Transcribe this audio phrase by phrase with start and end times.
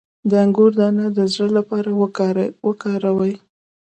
[0.29, 1.89] د انګور دانه د زړه لپاره
[2.67, 3.33] وکاروئ